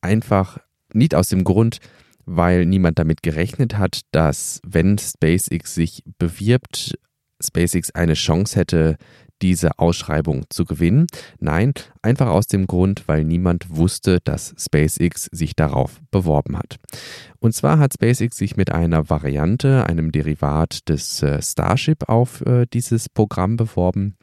einfach 0.00 0.58
nicht 0.92 1.14
aus 1.14 1.28
dem 1.28 1.44
Grund, 1.44 1.78
weil 2.26 2.66
niemand 2.66 2.98
damit 2.98 3.22
gerechnet 3.22 3.78
hat, 3.78 4.00
dass 4.12 4.60
wenn 4.64 4.98
SpaceX 4.98 5.74
sich 5.74 6.02
bewirbt, 6.18 6.98
SpaceX 7.42 7.90
eine 7.92 8.14
Chance 8.14 8.58
hätte, 8.58 8.96
diese 9.42 9.78
Ausschreibung 9.78 10.44
zu 10.50 10.64
gewinnen. 10.64 11.06
Nein, 11.38 11.72
einfach 12.02 12.28
aus 12.28 12.46
dem 12.46 12.66
Grund, 12.66 13.04
weil 13.06 13.24
niemand 13.24 13.74
wusste, 13.74 14.18
dass 14.22 14.54
SpaceX 14.58 15.28
sich 15.32 15.56
darauf 15.56 16.00
beworben 16.10 16.56
hat. 16.56 16.76
Und 17.38 17.54
zwar 17.54 17.78
hat 17.78 17.94
SpaceX 17.94 18.36
sich 18.36 18.56
mit 18.56 18.70
einer 18.70 19.08
Variante, 19.08 19.86
einem 19.86 20.12
Derivat 20.12 20.88
des 20.88 21.22
äh, 21.22 21.40
Starship 21.40 22.08
auf 22.08 22.42
äh, 22.42 22.66
dieses 22.72 23.08
Programm 23.08 23.56
beworben, 23.56 24.16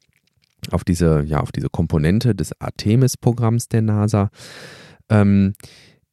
auf 0.71 0.83
diese, 0.83 1.23
ja, 1.23 1.39
auf 1.39 1.51
diese 1.51 1.69
Komponente 1.69 2.35
des 2.35 2.59
Artemis-Programms 2.61 3.69
der 3.69 3.81
NASA. 3.81 4.29
Ähm, 5.09 5.53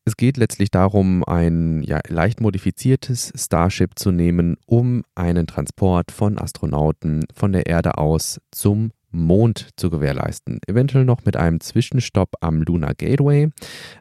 Es 0.07 0.17
geht 0.19 0.37
letztlich 0.37 0.71
darum, 0.71 1.25
ein 1.25 1.83
ja, 1.83 2.01
leicht 2.09 2.41
modifiziertes 2.43 3.33
Starship 3.35 3.99
zu 3.99 4.11
nehmen, 4.11 4.59
um 4.67 5.03
einen 5.15 5.47
Transport 5.47 6.13
von 6.13 6.39
Astronauten 6.39 7.25
von 7.35 7.53
der 7.53 7.65
Erde 7.67 7.97
aus 7.97 8.39
zum 8.51 8.91
Mond 9.11 9.71
zu 9.77 9.89
gewährleisten. 9.89 10.59
Eventuell 10.67 11.07
noch 11.07 11.25
mit 11.25 11.37
einem 11.37 11.61
Zwischenstopp 11.61 12.35
am 12.41 12.61
Lunar 12.61 12.95
Gateway, 12.95 13.49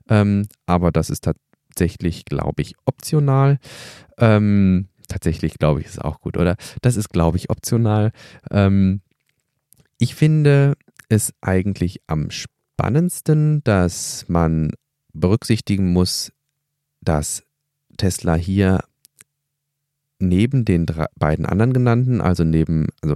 ähm, 0.09 0.47
aber 0.65 0.91
das 0.91 1.09
ist 1.09 1.23
tatsächlich, 1.23 2.25
glaube 2.25 2.63
ich, 2.63 2.75
optional. 2.85 3.59
Ähm, 4.17 4.89
tatsächlich, 5.07 5.57
glaube 5.57 5.79
ich, 5.79 5.85
ist 5.87 6.03
auch 6.03 6.19
gut, 6.19 6.35
oder? 6.35 6.57
Das 6.81 6.97
ist, 6.97 7.09
glaube 7.09 7.37
ich, 7.37 7.49
optional. 7.49 8.11
Ähm, 8.51 8.99
ich 9.99 10.15
finde 10.15 10.73
es 11.07 11.31
eigentlich 11.39 12.01
am 12.07 12.29
spannendsten, 12.29 12.53
dass 13.63 14.25
man 14.27 14.71
berücksichtigen 15.13 15.93
muss, 15.93 16.31
dass 17.01 17.43
Tesla 17.97 18.35
hier 18.35 18.83
neben 20.19 20.65
den 20.65 20.85
drei, 20.85 21.07
beiden 21.17 21.45
anderen 21.45 21.73
genannten, 21.73 22.21
also 22.21 22.43
neben 22.43 22.87
also 23.01 23.15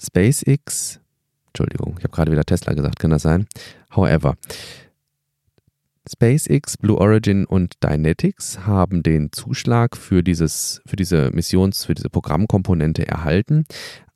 SpaceX, 0.00 1.00
Entschuldigung, 1.48 1.96
ich 1.98 2.04
habe 2.04 2.14
gerade 2.14 2.32
wieder 2.32 2.44
Tesla 2.44 2.74
gesagt, 2.74 2.98
kann 2.98 3.10
das 3.10 3.22
sein? 3.22 3.46
However, 3.94 4.36
SpaceX, 6.08 6.76
Blue 6.76 6.98
Origin 6.98 7.44
und 7.44 7.82
Dynetics 7.82 8.60
haben 8.66 9.02
den 9.02 9.32
Zuschlag 9.32 9.96
für, 9.96 10.22
dieses, 10.22 10.80
für 10.86 10.96
diese 10.96 11.30
Missions, 11.32 11.84
für 11.84 11.94
diese 11.94 12.08
Programmkomponente 12.10 13.06
erhalten. 13.06 13.64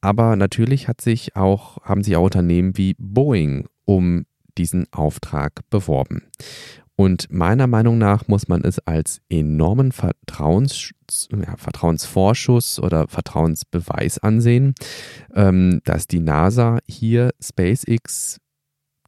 Aber 0.01 0.37
natürlich 0.37 0.89
hat 0.89 1.01
sich 1.01 1.37
auch, 1.37 1.83
haben 1.83 2.03
sich 2.03 2.17
auch 2.17 2.25
Unternehmen 2.25 2.77
wie 2.77 2.95
Boeing 2.99 3.67
um 3.85 4.25
diesen 4.59 4.87
Auftrag 4.93 5.69
beworben. 5.71 6.23
Und 6.95 7.33
meiner 7.33 7.67
Meinung 7.67 7.99
nach 7.99 8.29
muss 8.29 8.49
man 8.49 8.63
es 8.63 8.79
als 8.81 9.23
enormen 9.29 9.93
Vertrauens, 9.93 10.91
ja, 11.31 11.57
Vertrauensvorschuss 11.57 12.79
oder 12.79 13.09
Vertrauensbeweis 13.09 14.19
ansehen, 14.19 14.75
ähm, 15.35 15.81
dass 15.85 16.07
die 16.07 16.21
NASA 16.21 16.79
hier 16.87 17.31
SpaceX 17.41 18.39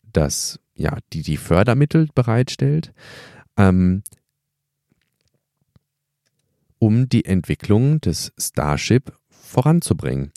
das, 0.03 0.59
ja, 0.75 0.97
die, 1.13 1.23
die 1.23 1.37
Fördermittel 1.37 2.09
bereitstellt, 2.15 2.93
ähm, 3.57 4.03
um 6.79 7.09
die 7.09 7.25
Entwicklung 7.25 8.01
des 8.01 8.33
Starship 8.39 9.17
voranzubringen. 9.29 10.33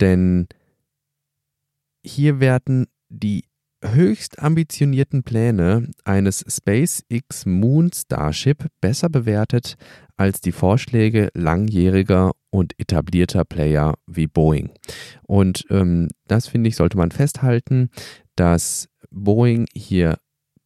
Denn 0.00 0.48
hier 2.02 2.40
werden 2.40 2.86
die 3.08 3.49
höchst 3.82 4.38
ambitionierten 4.38 5.22
Pläne 5.22 5.88
eines 6.04 6.44
SpaceX 6.48 7.46
Moon 7.46 7.90
Starship 7.92 8.66
besser 8.80 9.08
bewertet 9.08 9.76
als 10.16 10.40
die 10.40 10.52
Vorschläge 10.52 11.30
langjähriger 11.34 12.32
und 12.50 12.78
etablierter 12.78 13.44
Player 13.44 13.94
wie 14.06 14.26
Boeing. 14.26 14.70
Und 15.26 15.64
ähm, 15.70 16.08
das 16.26 16.48
finde 16.48 16.68
ich, 16.68 16.76
sollte 16.76 16.98
man 16.98 17.10
festhalten, 17.10 17.90
dass 18.36 18.88
Boeing 19.10 19.66
hier 19.74 20.18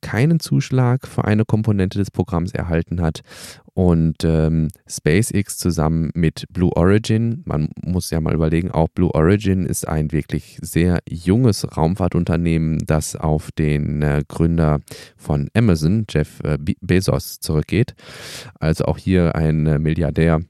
keinen 0.04 0.38
Zuschlag 0.38 1.08
für 1.08 1.24
eine 1.24 1.46
Komponente 1.46 1.98
des 1.98 2.10
Programms 2.10 2.52
erhalten 2.52 3.00
hat 3.00 3.22
und 3.72 4.22
ähm, 4.22 4.68
SpaceX 4.86 5.56
zusammen 5.56 6.10
mit 6.14 6.44
Blue 6.50 6.70
Origin, 6.76 7.42
man 7.46 7.70
muss 7.82 8.10
ja 8.10 8.20
mal 8.20 8.34
überlegen, 8.34 8.70
auch 8.70 8.88
Blue 8.88 9.10
Origin 9.14 9.64
ist 9.64 9.88
ein 9.88 10.12
wirklich 10.12 10.58
sehr 10.60 11.00
junges 11.08 11.66
Raumfahrtunternehmen, 11.76 12.80
das 12.86 13.16
auf 13.16 13.50
den 13.50 14.02
äh, 14.02 14.22
Gründer 14.28 14.80
von 15.16 15.48
Amazon, 15.54 16.04
Jeff 16.08 16.38
äh, 16.44 16.58
Bezos, 16.82 17.40
zurückgeht. 17.40 17.94
Also 18.60 18.84
auch 18.84 18.98
hier 18.98 19.34
ein 19.34 19.66
äh, 19.66 19.78
Milliardär 19.78 20.40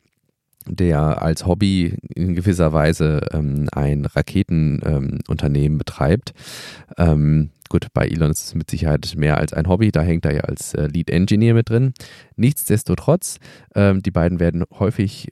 der 0.67 1.21
als 1.21 1.47
Hobby 1.47 1.95
in 2.15 2.35
gewisser 2.35 2.73
Weise 2.73 3.21
ähm, 3.33 3.69
ein 3.73 4.07
Raketenunternehmen 4.07 5.75
ähm, 5.75 5.79
betreibt. 5.79 6.33
Ähm, 6.97 7.51
gut, 7.69 7.89
bei 7.93 8.07
Elon 8.07 8.31
ist 8.31 8.45
es 8.45 8.55
mit 8.55 8.71
Sicherheit 8.71 9.15
mehr 9.17 9.39
als 9.39 9.53
ein 9.53 9.69
Hobby, 9.69 9.91
da 9.93 10.03
hängt 10.03 10.25
er 10.25 10.35
ja 10.35 10.41
als 10.43 10.75
äh, 10.75 10.87
Lead 10.87 11.11
Engineer 11.11 11.55
mit 11.55 11.71
drin. 11.71 11.93
Nichtsdestotrotz, 12.37 13.39
ähm, 13.75 14.03
die 14.03 14.11
beiden 14.11 14.41
werden 14.41 14.65
häufig 14.79 15.29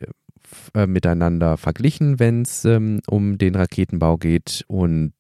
äh, 0.74 0.86
miteinander 0.86 1.56
verglichen, 1.56 2.18
wenn 2.18 2.42
es 2.42 2.64
ähm, 2.64 3.00
um 3.08 3.38
den 3.38 3.54
Raketenbau 3.54 4.16
geht 4.16 4.64
und 4.68 5.12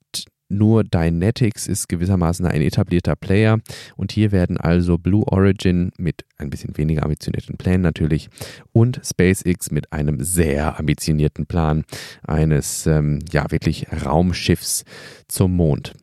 nur 0.52 0.84
Dynetics 0.84 1.66
ist 1.66 1.88
gewissermaßen 1.88 2.44
ein 2.44 2.60
etablierter 2.60 3.16
Player 3.16 3.58
und 3.96 4.12
hier 4.12 4.32
werden 4.32 4.58
also 4.58 4.98
Blue 4.98 5.24
Origin 5.26 5.92
mit 5.96 6.26
ein 6.36 6.50
bisschen 6.50 6.76
weniger 6.76 7.04
ambitionierten 7.04 7.56
Plänen 7.56 7.80
natürlich 7.80 8.28
und 8.72 9.00
SpaceX 9.02 9.70
mit 9.70 9.92
einem 9.94 10.22
sehr 10.22 10.78
ambitionierten 10.78 11.46
Plan 11.46 11.84
eines 12.22 12.86
ähm, 12.86 13.20
ja 13.32 13.50
wirklich 13.50 13.86
Raumschiffs 14.04 14.84
zum 15.26 15.56
Mond. 15.56 15.94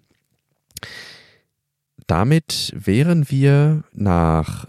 Damit 2.08 2.74
wären 2.76 3.30
wir 3.30 3.84
nach 3.94 4.66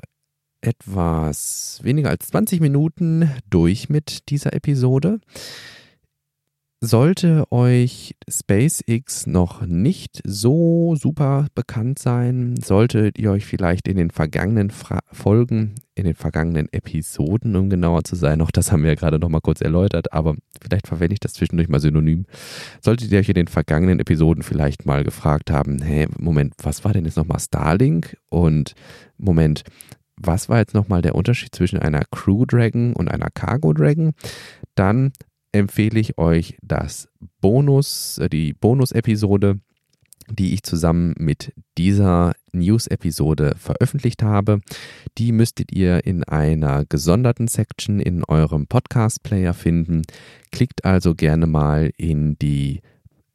etwas 0.61 1.81
weniger 1.83 2.11
als 2.11 2.29
20 2.29 2.61
Minuten 2.61 3.31
durch 3.49 3.88
mit 3.88 4.29
dieser 4.29 4.53
Episode. 4.53 5.20
Sollte 6.83 7.45
euch 7.53 8.16
SpaceX 8.27 9.27
noch 9.27 9.66
nicht 9.66 10.23
so 10.25 10.97
super 10.97 11.47
bekannt 11.55 11.99
sein, 11.99 12.55
solltet 12.57 13.19
ihr 13.19 13.33
euch 13.33 13.45
vielleicht 13.45 13.87
in 13.87 13.99
den 13.99 14.11
vergangenen 14.11 14.71
Fra 14.71 15.01
Folgen, 15.12 15.75
in 15.95 16.05
den 16.05 16.14
vergangenen 16.14 16.73
Episoden, 16.73 17.55
um 17.57 17.69
genauer 17.69 18.05
zu 18.05 18.16
sein, 18.16 18.40
auch 18.40 18.51
das 18.51 18.73
haben 18.73 18.83
wir 18.83 18.93
ja 18.93 18.95
gerade 18.95 19.19
noch 19.19 19.29
mal 19.29 19.43
kurz 19.43 19.61
erläutert, 19.61 20.14
aber 20.14 20.37
vielleicht 20.59 20.87
verwende 20.87 21.12
ich 21.12 21.21
das 21.21 21.35
zwischendurch 21.35 21.69
mal 21.69 21.81
synonym, 21.81 22.25
solltet 22.83 23.12
ihr 23.12 23.19
euch 23.19 23.29
in 23.29 23.35
den 23.35 23.49
vergangenen 23.49 24.01
Episoden 24.01 24.43
vielleicht 24.43 24.87
mal 24.87 25.05
gefragt 25.05 25.51
haben, 25.51 25.83
hey, 25.83 26.09
Moment, 26.19 26.55
was 26.62 26.83
war 26.83 26.95
denn 26.95 27.05
jetzt 27.05 27.19
nochmal 27.19 27.40
Starlink? 27.40 28.16
Und 28.31 28.73
Moment, 29.19 29.64
was 30.16 30.49
war 30.49 30.59
jetzt 30.61 30.73
nochmal 30.73 31.03
der 31.03 31.14
Unterschied 31.14 31.55
zwischen 31.55 31.79
einer 31.79 32.05
Crew 32.11 32.47
Dragon 32.47 32.95
und 32.95 33.11
einer 33.11 33.29
Cargo 33.29 33.75
Dragon? 33.75 34.12
Dann 34.75 35.12
empfehle 35.53 36.01
ich 36.01 36.19
euch 36.19 36.57
das 36.63 37.09
Bonus, 37.41 38.19
äh, 38.19 38.29
die 38.29 38.53
Bonus-Episode, 38.53 39.61
die 40.29 40.55
ich 40.55 40.63
zusammen 40.63 41.15
mit 41.19 41.53
dieser 41.77 42.35
News-Episode 42.53 43.55
veröffentlicht 43.57 44.23
habe. 44.23 44.61
Die 45.19 45.33
müsstet 45.33 45.73
ihr 45.73 46.05
in 46.05 46.25
einer 46.25 46.85
gesonderten 46.85 47.49
Section 47.49 48.01
in 48.01 48.25
eurem 48.25 48.67
Podcast-Player 48.67 49.55
finden. 49.55 50.03
Klickt 50.53 50.85
also 50.85 51.15
gerne 51.15 51.47
mal 51.47 51.91
in 51.97 52.39
die 52.39 52.81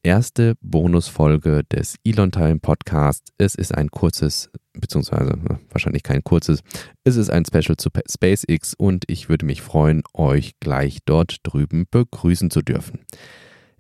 erste 0.06 0.54
Bonusfolge 0.62 1.64
des 1.64 1.96
Elon 2.06 2.32
Time 2.32 2.60
Podcast. 2.60 3.30
Es 3.40 3.56
ist 3.56 3.76
ein 3.76 3.90
kurzes, 3.90 4.52
beziehungsweise 4.74 5.36
wahrscheinlich 5.72 6.04
kein 6.04 6.24
kurzes, 6.24 6.62
es 7.04 7.16
ist 7.16 7.32
ein 7.32 7.44
Special 7.44 7.76
zu 7.76 7.90
SpaceX 8.08 8.76
und 8.76 9.06
ich 9.08 9.30
würde 9.30 9.48
mich 9.48 9.64
freuen, 9.64 10.04
euch 10.14 10.52
gleich 10.60 11.00
dort 11.06 11.38
drüben 11.42 11.86
begrüßen 11.90 12.52
zu 12.52 12.62
dürfen. 12.62 13.00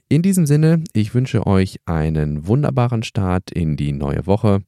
In 0.10 0.24
diesem 0.24 0.48
Sinne, 0.48 0.84
ich 0.94 1.14
wünsche 1.14 1.46
euch 1.46 1.80
einen 1.86 2.48
wunderbaren 2.48 3.04
Start 3.04 3.52
in 3.52 3.78
die 3.78 3.92
neue 3.92 4.26
Woche. 4.26 4.62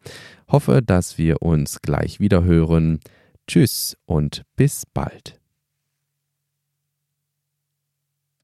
Hoffe, 0.48 0.82
dass 0.84 1.18
wir 1.18 1.42
uns 1.42 1.82
gleich 1.82 2.20
wieder 2.20 2.44
hören. 2.44 3.00
Tschüss 3.48 3.98
und 4.06 4.44
bis 4.56 4.84
bald. 4.94 5.37